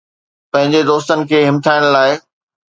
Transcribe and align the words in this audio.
پنهنجن 0.51 0.87
دوستن 0.91 1.19
کي 1.29 1.37
همٿائڻ 1.51 1.81
لاءِ 1.93 2.11